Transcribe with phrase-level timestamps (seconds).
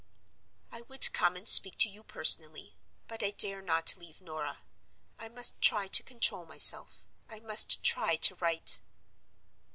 [0.71, 2.75] "I would come and speak to you personally;
[3.07, 4.63] but I dare not leave Norah.
[5.19, 8.79] I must try to control myself; I must try to write.